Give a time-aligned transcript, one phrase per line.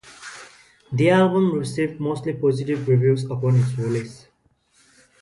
[0.91, 4.25] The album received mostly positive reviews upon its release.